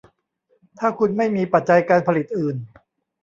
[0.79, 2.55] ถ้าคุณไม่มีปัจจัยการผลิตอื่น